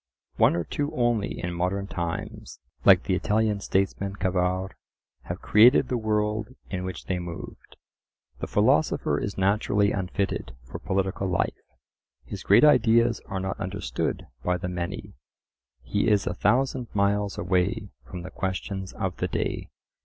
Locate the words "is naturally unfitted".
9.19-10.55